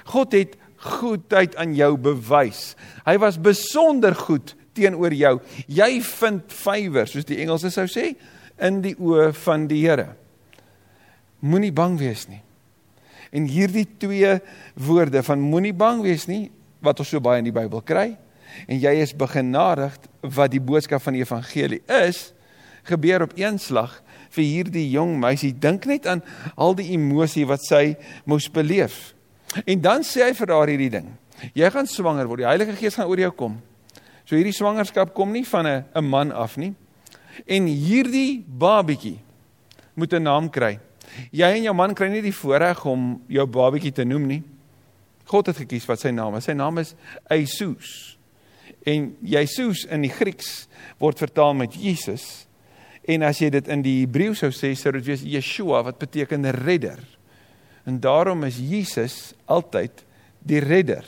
God 0.08 0.34
het 0.36 0.56
goedheid 0.78 1.56
aan 1.58 1.74
jou 1.74 1.96
bewys. 1.98 2.76
Hy 3.06 3.16
was 3.18 3.40
besonder 3.40 4.14
goed 4.14 4.54
teenoor 4.78 5.14
jou. 5.14 5.38
Jy 5.66 5.90
vind 6.06 6.52
favour, 6.54 7.08
soos 7.10 7.26
die 7.26 7.40
Engelse 7.42 7.72
sou 7.74 7.88
sê, 7.90 8.12
in 8.62 8.82
die 8.84 8.94
oë 8.94 9.32
van 9.44 9.66
die 9.70 9.80
Here. 9.82 10.12
Moenie 11.42 11.74
bang 11.74 11.98
wees 12.00 12.26
nie. 12.30 12.40
En 13.34 13.46
hierdie 13.50 13.86
twee 14.00 14.38
woorde 14.78 15.22
van 15.26 15.42
moenie 15.42 15.74
bang 15.76 16.00
wees 16.02 16.26
nie 16.30 16.48
wat 16.84 17.02
ons 17.02 17.10
so 17.12 17.20
baie 17.22 17.42
in 17.42 17.48
die 17.50 17.54
Bybel 17.54 17.82
kry 17.84 18.12
en 18.66 18.80
jy 18.80 18.94
is 19.02 19.12
begenadigd 19.16 20.06
wat 20.22 20.54
die 20.54 20.62
boodskap 20.62 21.02
van 21.04 21.18
die 21.18 21.22
evangelie 21.22 21.82
is, 22.00 22.30
gebeur 22.88 23.22
op 23.22 23.36
een 23.38 23.58
slag 23.58 24.00
vir 24.34 24.44
hierdie 24.44 24.88
jong 24.90 25.16
meisie. 25.20 25.52
Dink 25.52 25.86
net 25.88 26.06
aan 26.06 26.22
al 26.56 26.76
die 26.78 26.90
emosie 26.96 27.46
wat 27.48 27.64
sy 27.64 27.96
moes 28.28 28.48
beleef. 28.52 29.14
En 29.64 29.80
dan 29.80 30.04
sê 30.04 30.26
hy 30.28 30.34
vir 30.36 30.52
haar 30.52 30.72
hierdie 30.72 30.92
ding. 30.92 31.08
Jy 31.54 31.70
gaan 31.72 31.86
swanger 31.88 32.28
word. 32.28 32.42
Die 32.42 32.50
Heilige 32.50 32.76
Gees 32.76 32.98
gaan 32.98 33.08
oor 33.08 33.20
jou 33.20 33.30
kom. 33.36 33.56
So 34.28 34.36
hierdie 34.36 34.56
swangerskap 34.56 35.14
kom 35.16 35.32
nie 35.32 35.44
van 35.44 35.66
'n 35.66 35.84
'n 35.94 36.04
man 36.04 36.32
af 36.32 36.56
nie. 36.56 36.74
En 37.46 37.66
hierdie 37.66 38.44
babietjie 38.46 39.18
moet 39.94 40.12
'n 40.12 40.22
naam 40.22 40.50
kry. 40.50 40.78
Jy 41.32 41.46
en 41.56 41.62
jou 41.62 41.74
man 41.74 41.94
kry 41.94 42.08
nie 42.08 42.22
die 42.22 42.34
voorreg 42.34 42.84
om 42.84 43.22
jou 43.28 43.46
babietjie 43.46 43.92
te 43.92 44.04
noem 44.04 44.26
nie. 44.26 44.42
God 45.24 45.46
het 45.46 45.56
gekies 45.56 45.86
wat 45.86 46.00
sy 46.00 46.10
naam 46.10 46.36
is. 46.36 46.44
Sy 46.44 46.52
naam 46.52 46.78
is 46.78 46.94
Jesus. 47.30 48.18
En 48.86 49.16
Jesus 49.20 49.84
in 49.84 50.02
die 50.02 50.12
Grieks 50.12 50.68
word 50.98 51.18
vertaal 51.18 51.54
met 51.54 51.74
Jesus. 51.74 52.47
En 53.08 53.24
as 53.24 53.40
jy 53.40 53.48
dit 53.54 53.68
in 53.72 53.82
die 53.84 54.02
Hebreë 54.02 54.34
sou 54.36 54.50
sê, 54.52 54.74
sou 54.76 54.92
dit 54.98 55.06
wees 55.06 55.24
Yeshua 55.24 55.80
wat 55.86 56.00
beteken 56.00 56.44
redder. 56.52 57.00
En 57.88 57.96
daarom 58.00 58.44
is 58.44 58.58
Jesus 58.60 59.32
altyd 59.48 60.04
die 60.44 60.60
redder. 60.60 61.06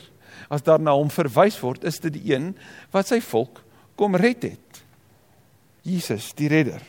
As 0.49 0.65
daar 0.65 0.81
na 0.81 0.95
hom 0.97 1.11
verwys 1.13 1.59
word, 1.61 1.85
is 1.85 2.01
dit 2.01 2.17
die 2.17 2.33
een 2.33 2.55
wat 2.95 3.11
sy 3.11 3.21
volk 3.21 3.61
kom 4.01 4.17
red 4.17 4.49
het. 4.49 4.81
Jesus, 5.85 6.33
die 6.37 6.49
redder. 6.49 6.81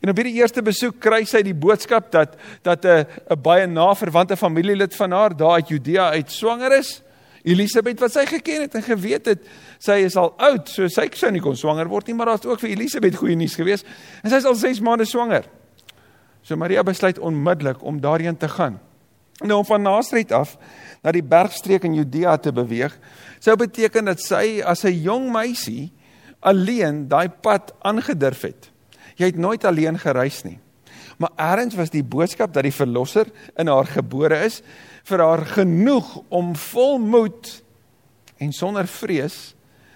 En 0.00 0.10
op 0.12 0.18
hierdie 0.20 0.36
eerste 0.40 0.64
besoek 0.64 0.98
kry 1.00 1.22
sy 1.28 1.40
die 1.44 1.56
boodskap 1.56 2.10
dat 2.12 2.36
dat 2.64 2.84
'n 2.84 3.06
'n 3.30 3.40
baie 3.40 3.66
naverwante 3.66 4.36
familielid 4.36 4.94
van 4.94 5.12
haar 5.12 5.36
daar 5.36 5.60
uit 5.60 5.68
Judea 5.68 6.10
uit 6.10 6.30
swanger 6.30 6.78
is. 6.78 7.02
Elisabeth 7.44 8.00
wat 8.00 8.14
sy 8.14 8.24
geken 8.28 8.64
het 8.64 8.74
en 8.78 8.84
geweet 8.86 9.28
het 9.28 9.42
sy 9.82 9.98
is 10.06 10.16
al 10.16 10.32
oud, 10.40 10.70
so 10.72 10.88
sy 10.88 11.10
sou 11.12 11.28
nie 11.32 11.42
kon 11.44 11.58
swanger 11.60 11.90
word 11.92 12.08
nie, 12.08 12.16
maar 12.16 12.32
daar's 12.32 12.46
ook 12.48 12.62
vir 12.62 12.72
Elisabeth 12.72 13.18
goeie 13.20 13.36
nuus 13.36 13.56
gewees. 13.58 13.84
En 14.22 14.32
sy 14.32 14.40
is 14.40 14.48
al 14.48 14.56
6 14.56 14.80
maande 14.84 15.04
swanger. 15.08 15.44
So 16.44 16.56
Maria 16.56 16.82
besluit 16.84 17.20
onmiddellik 17.20 17.84
om 17.84 18.00
daarheen 18.00 18.36
te 18.40 18.48
gaan. 18.48 18.80
Nou 19.42 19.58
om 19.60 19.68
van 19.68 19.82
Nasaret 19.82 20.32
af 20.32 20.56
na 21.04 21.12
die 21.12 21.24
bergstreek 21.24 21.84
in 21.84 21.96
Judea 21.98 22.36
te 22.40 22.52
beweeg, 22.54 22.94
sou 23.42 23.56
beteken 23.60 24.08
dat 24.08 24.20
sy 24.24 24.62
as 24.64 24.84
'n 24.84 25.02
jong 25.02 25.32
meisie 25.32 25.92
alleen 26.40 27.08
daai 27.08 27.28
pad 27.28 27.74
aangedurf 27.80 28.42
het. 28.42 28.70
Jy 29.16 29.26
het 29.26 29.36
nooit 29.36 29.64
alleen 29.64 29.98
gereis 29.98 30.42
nie. 30.44 30.58
Maar 31.18 31.30
eers 31.36 31.76
was 31.78 31.92
die 31.92 32.02
boodskap 32.02 32.52
dat 32.54 32.66
die 32.66 32.74
verlosser 32.74 33.30
in 33.58 33.70
haar 33.70 33.86
gebore 33.86 34.40
is 34.44 34.62
vir 35.04 35.22
haar 35.22 35.44
genoeg 35.46 36.16
om 36.28 36.54
vol 36.56 36.98
moed 36.98 37.50
en 38.42 38.52
sonder 38.52 38.88
vrees 38.90 39.54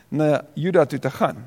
na 0.08 0.42
Juda 0.54 0.87
toe 0.87 0.98
te 0.98 1.10
gaan. 1.10 1.42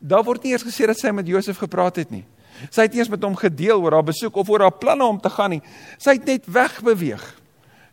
Daar 0.00 0.24
word 0.24 0.44
nie 0.44 0.52
eers 0.54 0.64
gesê 0.64 0.88
dat 0.88 0.98
sy 0.98 1.12
met 1.12 1.28
Josef 1.28 1.60
gepraat 1.60 2.00
het 2.00 2.10
nie. 2.12 2.24
Sy 2.68 2.88
het 2.88 2.96
eers 2.96 3.08
met 3.12 3.22
hom 3.24 3.36
gedeel 3.38 3.80
oor 3.80 3.98
haar 3.98 4.08
besoek 4.08 4.36
of 4.40 4.50
oor 4.52 4.66
haar 4.66 4.76
planne 4.80 5.06
om 5.06 5.20
te 5.20 5.30
gaan 5.32 5.54
nie. 5.56 5.62
Sy 6.00 6.18
het 6.18 6.28
net 6.28 6.48
wegbeweeg. 6.50 7.22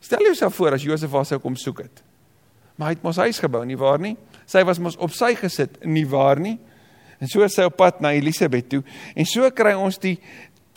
Stel 0.03 0.25
jouself 0.27 0.55
voor 0.55 0.75
as 0.77 0.85
Josef 0.85 1.13
haar 1.15 1.27
sou 1.27 1.39
kom 1.43 1.55
soek 1.59 1.83
het. 1.85 2.03
Maar 2.77 2.91
hy 2.91 2.97
het 2.97 3.05
mos 3.05 3.19
huis 3.21 3.39
gebou 3.41 3.63
nie 3.65 3.77
waar 3.79 4.01
nie? 4.01 4.15
Sy 4.47 4.61
was 4.67 4.79
mos 4.79 4.97
op 5.01 5.13
sy 5.15 5.33
gesit 5.39 5.79
nie 5.85 6.05
waar 6.07 6.39
nie? 6.39 6.57
En 7.17 7.29
so 7.29 7.41
is 7.45 7.55
sy 7.57 7.65
op 7.65 7.77
pad 7.79 8.01
na 8.03 8.11
Elisabet 8.13 8.67
toe 8.69 8.83
en 9.17 9.25
so 9.25 9.47
kry 9.57 9.73
ons 9.73 9.97
die 10.01 10.17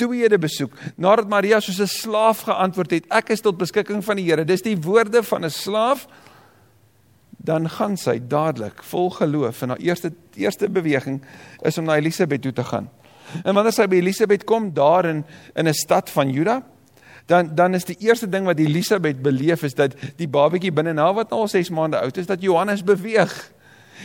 tweede 0.00 0.38
besoek. 0.40 0.72
Nadat 0.96 1.28
Maria 1.28 1.60
soos 1.60 1.80
'n 1.80 1.86
slaaf 1.86 2.40
geantwoord 2.48 2.90
het, 2.90 3.04
ek 3.08 3.30
is 3.30 3.40
tot 3.40 3.58
beskikking 3.58 4.04
van 4.04 4.16
die 4.16 4.24
Here. 4.24 4.44
Dis 4.44 4.62
die 4.62 4.76
woorde 4.76 5.22
van 5.22 5.44
'n 5.44 5.50
slaaf. 5.50 6.06
Dan 7.42 7.68
gaan 7.68 7.96
sy 7.96 8.20
dadelik 8.28 8.82
vol 8.82 9.10
geloof 9.10 9.62
en 9.62 9.68
haar 9.68 9.78
eerste 9.78 10.12
eerste 10.34 10.68
beweging 10.68 11.22
is 11.62 11.78
om 11.78 11.84
na 11.84 11.96
Elisabet 11.96 12.42
toe 12.42 12.52
te 12.52 12.64
gaan. 12.64 12.90
En 13.44 13.54
wanneer 13.54 13.72
sy 13.72 13.86
by 13.86 13.96
Elisabet 13.96 14.44
kom 14.44 14.72
daar 14.74 15.04
in 15.04 15.24
in 15.54 15.68
'n 15.68 15.74
stad 15.74 16.10
van 16.10 16.30
Juda, 16.30 16.62
dan 17.26 17.54
dan 17.54 17.74
is 17.74 17.84
die 17.84 17.96
eerste 17.98 18.28
ding 18.28 18.44
wat 18.44 18.58
Elisabet 18.58 19.22
beleef 19.22 19.62
is 19.62 19.74
dat 19.74 19.94
die 20.16 20.28
babatjie 20.28 20.72
binne 20.72 20.92
na 20.92 21.12
wat 21.14 21.30
nou 21.30 21.40
al 21.40 21.48
6 21.48 21.70
maande 21.70 21.98
oud 21.98 22.16
is 22.16 22.26
dat 22.26 22.42
Johannes 22.42 22.84
beweeg. 22.84 23.52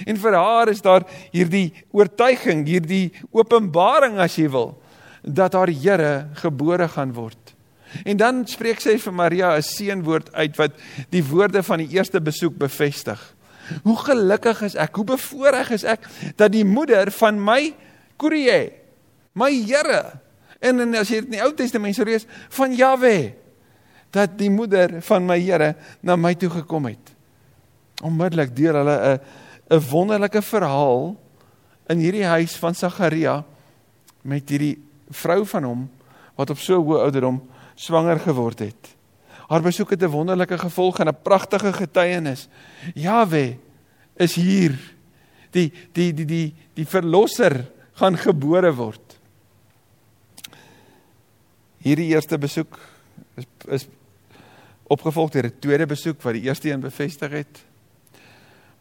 En 0.04 0.18
vir 0.18 0.34
haar 0.34 0.68
is 0.68 0.82
daar 0.82 1.06
hierdie 1.32 1.74
oortuiging, 1.92 2.66
hierdie 2.68 3.14
openbaring 3.32 4.20
as 4.20 4.36
jy 4.36 4.50
wil, 4.50 4.75
dat 5.25 5.53
haar 5.53 5.72
Here 5.74 6.27
gebore 6.41 6.88
gaan 6.88 7.13
word. 7.13 7.53
En 8.05 8.17
dan 8.17 8.44
spreek 8.48 8.82
sy 8.82 8.98
vir 9.00 9.13
Maria 9.13 9.55
'n 9.55 9.62
seënwoord 9.62 10.34
uit 10.34 10.55
wat 10.58 10.72
die 11.10 11.24
woorde 11.24 11.63
van 11.63 11.77
die 11.77 11.89
eerste 11.98 12.22
besoek 12.22 12.58
bevestig. 12.58 13.36
Hoe 13.84 13.98
gelukkig 13.98 14.62
is 14.62 14.75
ek, 14.75 14.96
hoe 14.96 15.05
bevoorreg 15.05 15.72
is 15.72 15.84
ek 15.84 16.05
dat 16.36 16.51
die 16.51 16.65
moeder 16.65 17.12
van 17.12 17.44
my 17.44 17.74
Kurie, 18.17 18.72
my 19.34 19.51
Here, 19.51 20.22
En 20.65 20.82
en 20.82 20.96
as 20.98 21.12
jy 21.12 21.22
dit 21.22 21.32
in 21.32 21.38
die 21.38 21.44
Ou 21.44 21.51
Testament 21.58 21.98
sou 21.98 22.05
lees 22.08 22.27
van 22.58 22.75
Jahwe 22.75 23.36
dat 24.15 24.38
die 24.39 24.51
moeder 24.53 25.00
van 25.03 25.25
my 25.27 25.38
Here 25.41 25.74
na 26.05 26.15
my 26.15 26.34
toe 26.39 26.50
gekom 26.53 26.88
het. 26.88 27.12
Onmiddellik 28.05 28.55
deur 28.55 28.79
hulle 28.82 28.96
'n 28.96 29.20
'n 29.75 29.89
wonderlike 29.89 30.41
verhaal 30.41 31.15
in 31.89 32.00
hierdie 32.00 32.25
huis 32.25 32.55
van 32.55 32.74
Sagaria 32.74 33.44
met 34.22 34.50
hierdie 34.50 34.77
vrou 35.09 35.45
van 35.45 35.63
hom 35.63 35.89
wat 36.35 36.50
op 36.50 36.59
so 36.59 36.81
hoë 36.81 37.05
ouderdom 37.07 37.41
swanger 37.75 38.19
geword 38.19 38.59
het. 38.59 38.95
Haar 39.47 39.62
besoek 39.62 39.89
het 39.89 40.03
'n 40.03 40.09
wonderlike 40.09 40.57
gevolg 40.57 41.00
en 41.00 41.07
'n 41.07 41.21
pragtige 41.21 41.74
getuienis. 41.74 42.47
Jahwe 42.93 43.57
is 44.15 44.35
hier. 44.35 44.74
Die 45.51 45.71
die 45.91 46.13
die 46.13 46.25
die 46.25 46.55
die 46.74 46.85
verlosser 46.85 47.71
gaan 47.93 48.17
gebore 48.17 48.74
word. 48.74 49.19
Hierdie 51.77 52.13
eerste 52.13 52.38
besoek 52.38 52.79
is 53.35 53.45
is 53.67 53.88
opgevolg 54.83 55.31
deur 55.31 55.45
'n 55.45 55.59
tweede 55.59 55.85
besoek 55.85 56.21
wat 56.21 56.33
die 56.33 56.43
eerste 56.43 56.69
een 56.69 56.79
bevestig 56.79 57.31
het. 57.31 57.63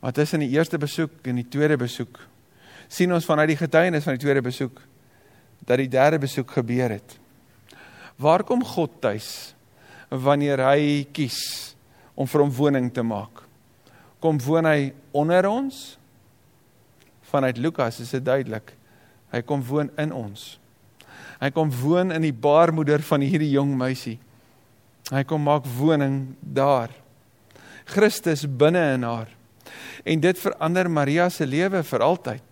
Maar 0.00 0.12
tussen 0.12 0.38
die 0.38 0.50
eerste 0.50 0.78
besoek 0.78 1.10
en 1.22 1.34
die 1.34 1.48
tweede 1.48 1.76
besoek 1.76 2.18
sien 2.88 3.12
ons 3.12 3.24
vanuit 3.24 3.48
die 3.48 3.56
getuienis 3.56 4.04
van 4.04 4.12
die 4.12 4.22
tweede 4.22 4.40
besoek 4.40 4.80
dat 5.60 5.78
die 5.80 5.90
derde 5.90 6.18
besoek 6.18 6.50
gebeur 6.56 6.96
het. 6.96 7.18
Waar 8.16 8.44
kom 8.46 8.64
God 8.64 9.00
tuis 9.02 9.54
wanneer 10.08 10.60
hy 10.62 11.04
kies 11.12 11.74
om 12.14 12.28
vir 12.30 12.44
hom 12.44 12.52
woning 12.54 12.90
te 12.94 13.02
maak? 13.02 13.42
Kom 14.22 14.38
woon 14.40 14.68
hy 14.68 14.92
onder 15.12 15.48
ons? 15.50 15.98
Vanuit 17.30 17.58
Lukas 17.58 18.00
is 18.00 18.12
dit 18.14 18.24
duidelik. 18.24 18.72
Hy 19.34 19.42
kom 19.42 19.64
woon 19.66 19.90
in 19.98 20.14
ons. 20.14 20.54
Hy 21.40 21.50
kom 21.52 21.72
woon 21.82 22.14
in 22.14 22.22
die 22.22 22.32
baarmoeder 22.32 23.02
van 23.04 23.24
hierdie 23.24 23.50
jong 23.56 23.74
meisie. 23.76 24.18
Hy 25.10 25.24
kom 25.28 25.42
maak 25.44 25.66
woning 25.76 26.36
daar. 26.40 26.92
Christus 27.90 28.46
binne 28.48 28.94
in 28.94 29.04
haar. 29.04 29.28
En 30.04 30.20
dit 30.20 30.38
verander 30.40 30.88
Maria 30.88 31.28
se 31.28 31.44
lewe 31.46 31.82
vir 31.84 32.04
altyd. 32.04 32.42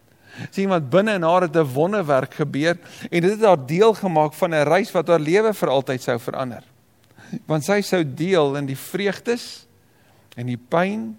Sien 0.51 0.71
wat 0.73 0.91
binne 0.91 1.15
in 1.19 1.27
haar 1.27 1.47
het 1.47 1.57
'n 1.57 1.73
wonderwerk 1.75 2.35
gebeur 2.35 2.79
en 3.11 3.21
dit 3.21 3.31
het 3.31 3.43
haar 3.43 3.67
deel 3.67 3.95
gemaak 3.95 4.35
van 4.35 4.55
'n 4.55 4.65
reis 4.65 4.93
wat 4.93 5.09
haar 5.09 5.21
lewe 5.21 5.55
vir 5.55 5.69
altyd 5.69 6.03
sou 6.03 6.19
verander. 6.19 6.63
Want 7.47 7.65
sy 7.65 7.81
sou 7.81 8.05
deel 8.05 8.57
in 8.57 8.67
die 8.67 8.77
vreugdes 8.77 9.67
en 10.37 10.47
die 10.47 10.61
pyn 10.69 11.17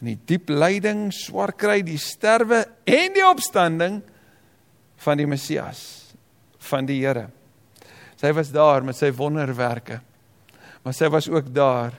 en 0.00 0.06
die 0.06 0.18
diep 0.24 0.48
lyding, 0.48 1.12
swaar 1.12 1.52
kry, 1.52 1.82
die 1.82 1.98
sterwe 1.98 2.66
en 2.84 3.12
die 3.12 3.26
opstanding 3.26 4.02
van 4.96 5.16
die 5.16 5.26
Messias 5.26 6.14
van 6.58 6.86
die 6.86 7.00
Here. 7.00 7.28
Sy 8.16 8.32
was 8.32 8.50
daar 8.50 8.84
met 8.84 8.96
sy 8.96 9.12
wonderwerke. 9.12 10.00
Maar 10.82 10.94
sy 10.94 11.08
was 11.08 11.28
ook 11.28 11.54
daar 11.54 11.92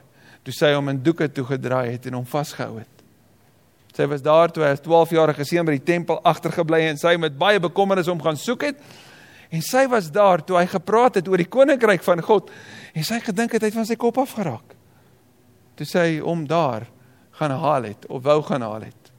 toe 0.45 0.53
sy 0.53 0.74
hom 0.75 0.89
in 0.89 1.01
doeke 1.03 1.31
toe 1.33 1.45
gedraai 1.45 1.91
het 1.95 2.05
en 2.05 2.19
hom 2.19 2.25
vasgehou 2.29 2.79
het. 2.79 2.94
Sy 3.95 4.07
was 4.11 4.23
daar 4.23 4.51
toe 4.51 4.65
hy 4.65 4.73
as 4.75 4.83
12-jarige 4.83 5.45
seun 5.47 5.67
by 5.67 5.77
die 5.77 5.85
tempel 5.87 6.17
agtergebly 6.27 6.81
en 6.89 6.97
sy 6.99 7.13
met 7.21 7.37
baie 7.39 7.61
bekommernis 7.63 8.09
hom 8.11 8.19
gaan 8.23 8.35
soek 8.39 8.67
het. 8.67 8.81
En 9.55 9.61
sy 9.63 9.85
was 9.87 10.09
daar 10.11 10.43
toe 10.43 10.57
hy 10.59 10.65
gepraat 10.67 11.21
het 11.21 11.29
oor 11.31 11.39
die 11.39 11.47
koninkryk 11.47 12.03
van 12.03 12.23
God 12.25 12.51
en 12.91 13.07
sy 13.07 13.21
gedink 13.23 13.55
het 13.55 13.63
hy 13.63 13.71
het 13.71 13.77
van 13.77 13.87
sy 13.87 13.95
kop 13.99 14.19
af 14.19 14.35
geraak. 14.35 14.75
Toe 15.79 15.87
sy 15.87 16.05
hom 16.19 16.43
daar 16.49 16.89
gaan 17.39 17.55
haal 17.55 17.87
het 17.87 18.07
of 18.11 18.23
wou 18.25 18.41
gaan 18.43 18.65
haal 18.67 18.83
het. 18.83 19.11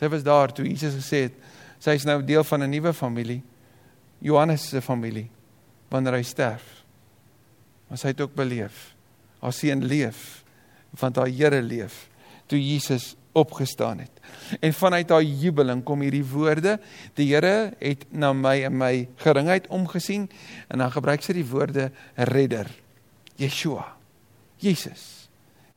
Sy 0.00 0.10
was 0.10 0.26
daar 0.26 0.50
toe 0.54 0.66
Jesus 0.66 0.98
gesê 0.98 1.28
het 1.28 1.38
sy 1.84 1.94
is 1.94 2.06
nou 2.08 2.18
deel 2.22 2.42
van 2.42 2.62
'n 2.62 2.70
nuwe 2.70 2.92
familie. 2.92 3.42
Johannes 4.18 4.68
se 4.68 4.80
familie 4.80 5.30
wanneer 5.90 6.14
hy 6.14 6.22
sterf. 6.22 6.84
Maar 7.88 7.98
sy 7.98 8.08
het 8.08 8.20
ook 8.20 8.34
beleef. 8.34 8.94
Haar 9.40 9.52
seun 9.52 9.84
leef 9.84 10.42
want 10.90 11.16
haar 11.16 11.28
Here 11.28 11.62
leef 11.62 12.08
toe 12.46 12.58
Jesus 12.58 13.16
opgestaan 13.34 13.98
het. 14.04 14.22
En 14.60 14.72
vanuit 14.72 15.10
haar 15.10 15.22
jubeling 15.22 15.82
kom 15.84 16.00
hierdie 16.00 16.24
woorde: 16.24 16.78
Die 17.18 17.28
Here 17.32 17.74
het 17.78 18.06
na 18.10 18.32
my 18.32 18.56
en 18.68 18.76
my 18.78 19.08
geringheid 19.22 19.66
omgesien 19.66 20.28
en 20.68 20.78
dan 20.78 20.94
gebruik 20.94 21.22
sy 21.22 21.36
die 21.36 21.46
woorde 21.46 21.90
redder. 22.14 22.70
Yeshua. 23.36 23.96
Jesus. 24.62 25.28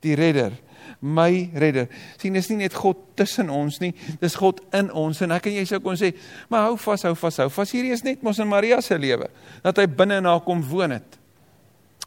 Die 0.05 0.15
redder 0.15 0.53
my 0.99 1.49
redder. 1.53 1.87
sien 2.17 2.35
dis 2.37 2.49
nie 2.51 2.61
net 2.63 2.75
God 2.77 2.99
tussen 3.19 3.51
ons 3.53 3.79
nie, 3.83 3.93
dis 4.21 4.37
God 4.39 4.61
in 4.77 4.89
ons 4.95 5.21
en 5.23 5.35
ek 5.35 5.49
en 5.49 5.57
jy 5.59 5.65
sou 5.69 5.79
kon 5.83 5.97
sê, 5.99 6.13
maar 6.51 6.67
hou 6.67 6.77
vas, 6.87 7.05
hou 7.07 7.13
vas, 7.17 7.39
hou 7.43 7.49
vas. 7.53 7.73
Hierdie 7.75 7.93
is 7.95 8.03
net 8.05 8.23
mos 8.25 8.39
in 8.41 8.49
Maria 8.49 8.79
se 8.81 8.97
lewe 8.99 9.29
dat 9.65 9.81
hy 9.81 9.87
binne 9.89 10.21
in 10.21 10.29
haar 10.29 10.43
kom 10.45 10.63
woon 10.69 10.97
het. 10.97 11.19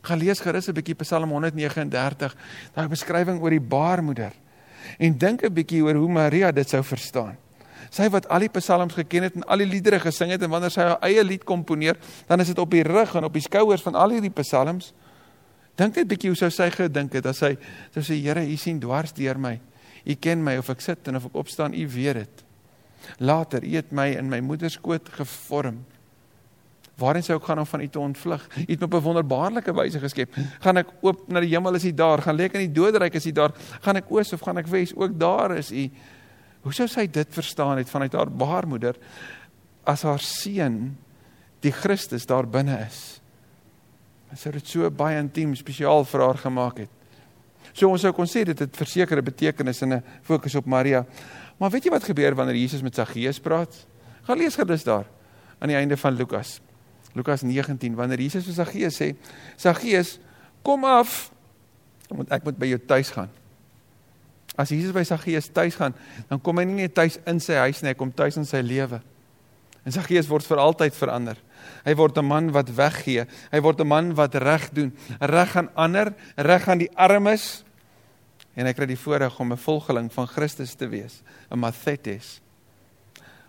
Gaan 0.00 0.20
lees 0.22 0.40
gerus 0.40 0.68
'n 0.68 0.74
bietjie 0.74 0.96
Psalm 1.04 1.30
139, 1.30 2.34
daai 2.74 2.88
beskrywing 2.88 3.40
oor 3.40 3.50
die 3.50 3.60
baarmoeder. 3.60 4.32
En 4.98 5.18
dink 5.18 5.42
'n 5.44 5.52
bietjie 5.52 5.82
oor 5.82 5.94
hoe 5.94 6.08
Maria 6.08 6.52
dit 6.52 6.68
sou 6.68 6.82
verstaan. 6.82 7.36
Sy 7.90 8.08
wat 8.08 8.28
al 8.28 8.38
die 8.38 8.48
psalms 8.48 8.94
geken 8.94 9.22
het 9.22 9.34
en 9.34 9.44
al 9.50 9.58
die 9.58 9.66
liedere 9.66 9.98
gesing 10.00 10.30
het 10.30 10.42
en 10.42 10.50
wanneer 10.50 10.70
sy 10.70 10.80
haar 10.80 11.00
eie 11.02 11.24
lied 11.24 11.44
komponeer, 11.44 11.96
dan 12.26 12.40
is 12.40 12.46
dit 12.46 12.58
op 12.58 12.70
die 12.70 12.82
rug 12.82 13.14
en 13.14 13.24
op 13.24 13.32
die 13.32 13.42
skouers 13.42 13.82
van 13.82 13.94
al 13.94 14.10
hierdie 14.10 14.30
psalms. 14.30 14.92
Dink 15.74 15.96
net 15.96 16.04
'n 16.04 16.08
bietjie 16.08 16.30
hoe 16.30 16.36
sou 16.36 16.50
sy 16.50 16.70
gedink 16.70 17.12
het 17.12 17.26
as 17.26 17.40
hy 17.40 17.56
sou 17.94 18.02
sê 18.02 18.20
Here, 18.22 18.46
U 18.46 18.56
sien 18.56 18.78
dwars 18.78 19.12
deur 19.12 19.38
my. 19.38 19.60
U 20.06 20.14
ken 20.14 20.44
my 20.44 20.56
of 20.56 20.70
ek 20.70 20.80
sit 20.80 21.08
en 21.08 21.16
of 21.16 21.26
ek 21.26 21.34
opstaan, 21.34 21.74
U 21.74 21.88
weet 21.88 22.14
dit. 22.14 22.44
Later, 23.18 23.64
U 23.64 23.76
het 23.76 23.92
my 23.92 24.08
in 24.16 24.28
my 24.28 24.40
moeder 24.40 24.70
se 24.70 24.78
skoot 24.78 25.08
gevorm. 25.08 25.84
Waarheen 27.00 27.24
sou 27.24 27.38
ek 27.38 27.46
gaan 27.48 27.62
om 27.62 27.66
van 27.66 27.80
U 27.80 27.88
te 27.88 28.00
ontvlug? 28.00 28.46
U 28.56 28.64
het 28.68 28.80
my 28.80 28.86
op 28.86 28.94
'n 28.94 29.06
wonderbaarlike 29.06 29.72
wyse 29.74 29.98
geskep. 29.98 30.34
Gaan 30.60 30.76
ek 30.76 30.88
oop 31.00 31.28
na 31.28 31.40
die 31.40 31.48
hemel 31.48 31.74
is 31.74 31.84
U 31.84 31.92
daar? 31.94 32.22
Gaan 32.22 32.36
lê 32.36 32.44
ek 32.44 32.54
in 32.54 32.68
die 32.68 32.80
doderyk 32.80 33.14
is 33.14 33.26
U 33.26 33.32
daar? 33.32 33.52
Gaan 33.80 33.96
ek 33.96 34.10
oos 34.10 34.32
of 34.32 34.40
gaan 34.40 34.58
ek 34.58 34.66
wes? 34.66 34.94
Ook 34.94 35.18
daar 35.18 35.56
is 35.56 35.72
U. 35.72 35.90
Hoe 36.62 36.72
sou 36.72 36.86
sy 36.88 37.06
dit 37.06 37.28
verstaan 37.30 37.78
het 37.78 37.90
vanuit 37.90 38.12
haar 38.12 38.30
baarmoeder 38.30 38.96
as 39.84 40.02
haar 40.02 40.20
seun 40.20 40.96
die 41.60 41.72
Christus 41.72 42.26
daar 42.26 42.46
binne 42.46 42.86
is? 42.86 43.20
Sy 44.34 44.48
het 44.48 44.60
dit 44.60 44.68
so 44.68 44.90
baie 44.90 45.18
intiem 45.18 45.54
spesiaal 45.54 46.04
vir 46.04 46.20
haar 46.20 46.38
gemaak 46.38 46.78
het. 46.78 46.90
So 47.72 47.88
ons 47.88 48.02
sou 48.02 48.12
kon 48.12 48.26
sê 48.26 48.44
dit 48.44 48.58
het 48.58 48.76
versekerde 48.76 49.22
betekenis 49.22 49.82
en 49.82 49.92
'n 49.94 50.02
fokus 50.22 50.54
op 50.54 50.66
Maria. 50.66 51.04
Maar 51.58 51.70
weet 51.70 51.84
jy 51.84 51.90
wat 51.90 52.04
gebeur 52.04 52.34
wanneer 52.34 52.56
Jesus 52.56 52.82
met 52.82 52.94
Saggeus 52.94 53.40
praat? 53.40 53.86
Gaan 54.22 54.38
lees 54.38 54.54
gerus 54.54 54.84
daar 54.84 55.06
aan 55.58 55.68
die 55.68 55.76
einde 55.76 55.96
van 55.96 56.14
Lukas. 56.14 56.60
Lukas 57.14 57.42
19 57.42 57.96
wanneer 57.96 58.20
Jesus 58.20 58.44
vir 58.46 58.54
Saggeus 58.54 58.96
sê: 59.00 59.14
"Saggeus, 59.56 60.18
kom 60.62 60.84
af 60.84 61.30
want 62.10 62.30
ek 62.30 62.44
moet 62.44 62.58
by 62.58 62.66
jou 62.66 62.78
tuis 62.78 63.10
gaan." 63.10 63.30
As 64.58 64.70
Jesus 64.70 64.92
by 64.92 65.02
Saggeus 65.06 65.48
tuis 65.48 65.76
gaan, 65.78 65.94
dan 66.28 66.40
kom 66.42 66.58
hy 66.58 66.64
nie 66.64 66.82
net 66.82 66.94
tuis 66.94 67.18
in 67.26 67.40
sy 67.40 67.54
huis 67.62 67.82
nie, 67.82 67.92
hy 67.92 67.98
kom 67.98 68.12
tuis 68.12 68.36
in 68.36 68.44
sy 68.44 68.60
lewe. 68.60 69.00
En 69.86 69.94
Saggeus 69.94 70.28
word 70.28 70.44
vir 70.44 70.60
altyd 70.60 70.96
verander. 70.96 71.38
Hy 71.86 71.94
word 71.96 72.18
'n 72.18 72.26
man 72.26 72.52
wat 72.52 72.68
weggee. 72.68 73.26
Hy 73.52 73.60
word 73.60 73.80
'n 73.80 73.88
man 73.88 74.14
wat 74.14 74.34
reg 74.34 74.70
doen, 74.72 74.92
reg 75.20 75.56
aan 75.56 75.70
ander, 75.74 76.14
reg 76.36 76.68
aan 76.68 76.78
die 76.78 76.90
armes. 76.96 77.64
En 78.56 78.66
hy 78.66 78.72
kry 78.72 78.86
die 78.86 78.96
voorreg 78.96 79.40
om 79.40 79.52
'n 79.52 79.56
volgeling 79.56 80.12
van 80.12 80.26
Christus 80.26 80.74
te 80.74 80.88
wees, 80.88 81.22
'n 81.50 81.58
Mathetes. 81.58 82.40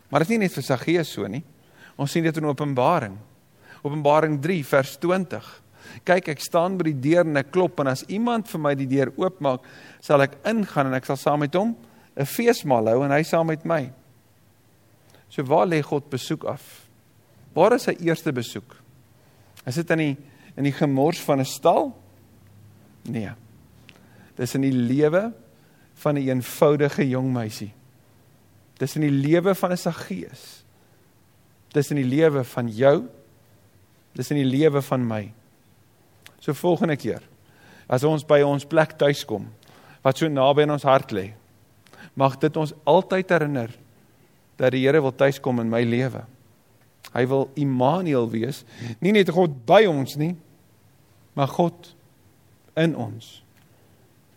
Maar 0.09 0.19
dit 0.19 0.29
is 0.29 0.37
nie 0.37 0.47
net 0.47 0.53
vir 0.53 0.63
Saggeus 0.63 1.11
so 1.11 1.27
nie. 1.27 1.43
Ons 1.97 2.11
sien 2.11 2.23
dit 2.23 2.37
in 2.37 2.45
Openbaring. 2.45 3.17
Openbaring 3.81 4.39
3 4.41 4.63
vers 4.63 4.97
20. 4.97 5.61
Kyk, 6.07 6.27
ek 6.27 6.39
staan 6.39 6.77
by 6.77 6.91
die 6.91 6.99
deur 7.09 7.25
en 7.25 7.37
ek 7.41 7.51
klop 7.51 7.79
en 7.81 7.87
as 7.87 8.03
iemand 8.07 8.47
vir 8.47 8.61
my 8.61 8.75
die 8.77 8.89
deur 8.89 9.11
oopmaak, 9.17 9.65
sal 10.01 10.21
ek 10.21 10.37
ingaan 10.47 10.91
en 10.91 10.97
ek 10.97 11.05
sal 11.09 11.17
saam 11.17 11.39
met 11.39 11.55
hom 11.55 11.75
'n 12.15 12.25
feesmaal 12.25 12.87
hou 12.91 13.03
en 13.05 13.11
hy 13.11 13.23
saam 13.23 13.47
met 13.47 13.65
my. 13.65 13.91
So 15.29 15.43
waar 15.43 15.67
lê 15.67 15.81
God 15.81 16.09
besoek 16.09 16.43
af? 16.43 16.87
Waar 17.55 17.73
is 17.73 17.87
sy 17.87 17.95
eerste 17.99 18.31
besoek? 18.31 18.75
Is 19.65 19.75
dit 19.75 19.91
in 19.91 19.97
die 19.97 20.17
in 20.57 20.63
die 20.63 20.75
gemors 20.75 21.19
van 21.23 21.39
'n 21.39 21.45
stal? 21.45 21.95
Nee. 23.03 23.31
Dis 24.35 24.55
in 24.55 24.61
die 24.61 24.75
lewe 24.75 25.33
van 25.95 26.15
'n 26.15 26.17
een 26.17 26.27
eenvoudige 26.27 27.07
jong 27.07 27.33
meisie. 27.33 27.73
Dis 28.77 28.95
in 28.95 29.01
die 29.01 29.11
lewe 29.11 29.55
van 29.55 29.71
'n 29.71 29.77
Saggeus. 29.77 30.63
Dis 31.71 31.91
in 31.91 31.95
die 31.95 32.05
lewe 32.05 32.43
van 32.43 32.67
jou. 32.67 33.07
Dis 34.17 34.31
in 34.33 34.41
die 34.41 34.47
lewe 34.47 34.81
van 34.81 35.05
my. 35.07 35.23
So 36.41 36.53
volgende 36.57 36.97
keer 36.99 37.23
as 37.91 38.05
ons 38.07 38.23
by 38.23 38.39
ons 38.47 38.65
plek 38.67 38.95
tuis 38.99 39.25
kom 39.27 39.49
wat 40.01 40.17
so 40.17 40.29
naby 40.31 40.63
in 40.65 40.73
ons 40.73 40.85
hart 40.87 41.11
lê, 41.13 41.27
mag 42.17 42.37
dit 42.41 42.55
ons 42.57 42.73
altyd 42.89 43.33
herinner 43.35 43.73
dat 44.57 44.73
die 44.73 44.81
Here 44.85 45.01
wil 45.01 45.13
tuiskom 45.13 45.61
in 45.61 45.69
my 45.69 45.81
lewe. 45.85 46.23
Hy 47.11 47.23
wil 47.29 47.49
Immanuel 47.59 48.25
wees, 48.31 48.63
nie 49.01 49.13
net 49.13 49.29
God 49.33 49.53
by 49.67 49.83
ons 49.89 50.15
nie, 50.17 50.33
maar 51.37 51.51
God 51.53 51.91
in 52.77 52.95
ons. 52.95 53.41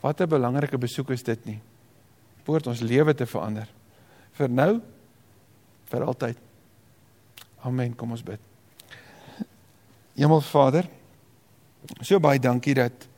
Wat 0.04 0.20
'n 0.20 0.28
belangrike 0.28 0.78
besoek 0.78 1.10
is 1.10 1.22
dit 1.22 1.46
nie. 1.46 1.60
Poort 2.44 2.66
ons 2.66 2.80
lewe 2.80 3.14
te 3.14 3.26
verander. 3.26 3.68
Vir 4.32 4.48
nou, 4.48 4.80
vir 5.86 6.04
altyd. 6.04 6.36
Amen. 7.64 7.96
Kom 7.96 8.10
ons 8.10 8.22
bid. 8.22 8.53
Hemelvader, 10.14 10.88
so 12.00 12.21
baie 12.23 12.40
dankie 12.40 12.76
dat 12.78 13.11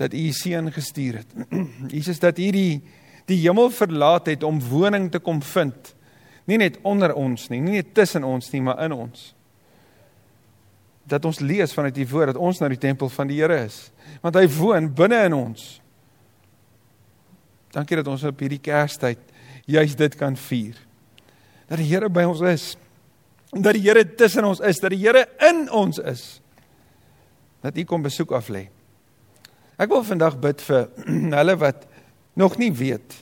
dat 0.00 0.14
U 0.16 0.22
seun 0.34 0.72
gestuur 0.72 1.20
het. 1.20 1.34
Jesus 1.94 2.18
dat 2.18 2.38
U 2.38 2.50
die 2.50 2.82
die 3.28 3.38
hemel 3.44 3.70
verlaat 3.70 4.26
het 4.26 4.42
om 4.42 4.58
woning 4.60 5.06
te 5.12 5.20
kom 5.22 5.38
vind 5.46 5.92
nie 6.44 6.58
net 6.58 6.78
onder 6.86 7.14
ons 7.18 7.48
nie, 7.52 7.60
nie 7.62 7.78
net 7.78 7.94
tussen 7.94 8.26
ons 8.26 8.50
nie, 8.52 8.62
maar 8.64 8.80
in 8.84 8.94
ons. 8.96 9.30
Dat 11.08 11.24
ons 11.26 11.42
lees 11.42 11.74
vanuit 11.74 11.96
die 11.96 12.08
woord 12.08 12.32
dat 12.32 12.40
ons 12.40 12.60
nou 12.62 12.70
die 12.72 12.80
tempel 12.80 13.10
van 13.12 13.30
die 13.30 13.40
Here 13.40 13.62
is, 13.64 13.84
want 14.24 14.38
hy 14.38 14.46
woon 14.58 14.90
binne 14.96 15.22
in 15.28 15.36
ons. 15.36 15.66
Dankie 17.72 17.98
dat 17.98 18.10
ons 18.10 18.24
op 18.28 18.42
hierdie 18.42 18.60
Kerstyd 18.62 19.20
juis 19.70 19.94
dit 19.96 20.16
kan 20.18 20.36
vier. 20.48 20.76
Dat 21.70 21.80
die 21.80 21.88
Here 21.88 22.10
by 22.12 22.26
ons 22.28 22.42
is. 22.46 22.72
Dat 23.52 23.76
die 23.76 23.84
Here 23.84 24.04
tussen 24.16 24.46
ons 24.48 24.62
is, 24.64 24.80
dat 24.80 24.94
die 24.94 25.00
Here 25.02 25.26
in 25.48 25.66
ons 25.70 25.98
is. 25.98 26.40
Dat 27.62 27.76
U 27.76 27.84
kom 27.84 28.02
besoek 28.02 28.32
af 28.32 28.48
lê. 28.48 28.66
Ek 29.76 29.90
wil 29.92 30.04
vandag 30.06 30.38
bid 30.40 30.62
vir 30.64 30.88
hulle 31.38 31.56
wat 31.60 31.84
nog 32.38 32.56
nie 32.60 32.72
weet 32.72 33.18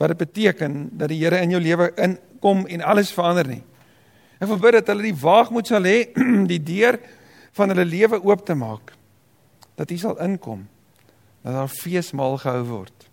wat 0.00 0.10
dit 0.10 0.22
beteken 0.24 0.88
dat 0.98 1.12
die 1.12 1.20
Here 1.20 1.38
in 1.44 1.52
jou 1.54 1.60
lewe 1.62 1.92
in 2.00 2.16
kom 2.42 2.64
en 2.66 2.82
alles 2.82 3.12
verander 3.14 3.46
nie. 3.46 3.60
Ek 4.42 4.48
wil 4.50 4.58
bid 4.58 4.80
dat 4.80 4.88
hulle 4.90 5.04
die 5.06 5.20
waagmoed 5.20 5.68
sal 5.70 5.86
hê 5.86 6.08
die 6.52 6.58
deur 6.58 6.98
van 7.54 7.70
hulle 7.70 7.86
lewe 7.86 8.18
oop 8.24 8.42
te 8.46 8.56
maak. 8.58 8.94
Dat 9.78 9.92
U 9.92 9.98
sal 10.00 10.18
inkom. 10.24 10.64
Dat 11.44 11.54
daar 11.54 11.70
feesmaal 11.70 12.40
gehou 12.42 12.64
word. 12.70 13.08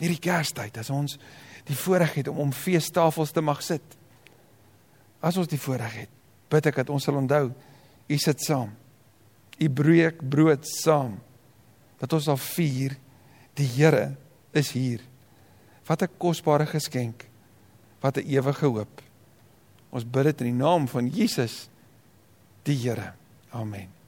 Hierdie 0.00 0.22
Kerstyd 0.22 0.80
as 0.80 0.90
ons 0.90 1.18
die 1.68 1.76
voorreg 1.76 2.16
het 2.18 2.30
om 2.32 2.40
om 2.48 2.52
feestafels 2.56 3.34
te 3.36 3.44
mag 3.44 3.60
sit. 3.62 3.84
As 5.20 5.36
ons 5.36 5.48
die 5.48 5.60
voorreg 5.60 6.04
het, 6.04 6.12
bid 6.50 6.66
ek 6.66 6.80
dat 6.82 6.90
ons 6.90 7.04
sal 7.04 7.18
onthou 7.20 7.50
U 8.10 8.16
sit 8.18 8.42
saam. 8.42 8.72
U 9.60 9.68
breek 9.70 10.18
brood 10.26 10.64
saam. 10.66 11.20
Dat 12.00 12.12
ons 12.16 12.26
sal 12.26 12.40
vier 12.40 12.96
die 13.54 13.68
Here 13.76 14.16
is 14.56 14.72
hier. 14.74 15.00
Wat 15.86 16.02
'n 16.02 16.16
kosbare 16.18 16.66
geskenk 16.66 17.28
wat 18.00 18.16
'n 18.16 18.26
ewige 18.26 18.66
hoop. 18.66 19.02
Ons 19.90 20.04
bid 20.04 20.24
dit 20.24 20.40
in 20.40 20.46
die 20.46 20.64
naam 20.64 20.88
van 20.88 21.08
Jesus 21.08 21.68
die 22.62 22.76
Here. 22.76 23.12
Amen. 23.50 23.99